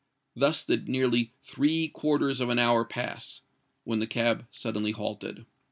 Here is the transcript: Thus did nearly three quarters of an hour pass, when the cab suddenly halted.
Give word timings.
Thus 0.35 0.63
did 0.65 0.89
nearly 0.89 1.31
three 1.43 1.87
quarters 1.87 2.41
of 2.41 2.49
an 2.49 2.57
hour 2.57 2.83
pass, 2.83 3.41
when 3.83 3.99
the 3.99 4.07
cab 4.07 4.47
suddenly 4.49 4.93
halted. 4.93 5.45